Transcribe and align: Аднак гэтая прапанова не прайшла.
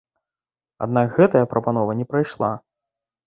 Аднак 0.85 1.07
гэтая 1.17 1.43
прапанова 1.53 1.91
не 1.99 2.05
прайшла. 2.13 2.51